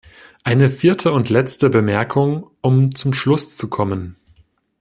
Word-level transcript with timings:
Eine 0.43 0.71
vierte 0.71 1.11
und 1.11 1.29
letzte 1.29 1.69
Bemerkung, 1.69 2.49
um 2.61 2.95
zum 2.95 3.13
Schluss 3.13 3.55
zu 3.55 3.69
kommen. 3.69 4.15